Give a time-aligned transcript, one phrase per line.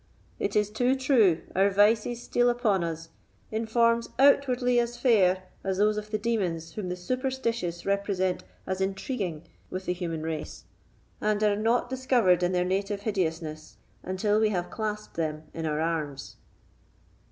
[0.39, 3.09] It is too true, our vices steal upon us
[3.51, 8.81] in forms outwardly as fair as those of the demons whom the superstitious represent as
[8.81, 10.63] intriguing with the human race,
[11.21, 15.79] and are not discovered in their native hideousness until we have clasped them in our
[15.79, 16.37] arms."